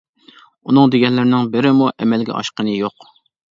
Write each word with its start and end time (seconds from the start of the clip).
ئۇنىڭ 0.71 0.93
دېگەنلىرىنىڭ 0.95 1.53
بىرىمۇ 1.57 1.91
ئەمەلگە 1.93 2.37
ئاشقىنى 2.41 2.77
يوق. 2.83 3.11